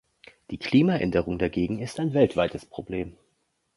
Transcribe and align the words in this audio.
Die 0.49 0.57
Klimaänderung 0.57 1.37
dagegen 1.37 1.77
ist 1.77 1.99
ein 1.99 2.15
weltweites 2.15 2.65
Problem. 2.65 3.15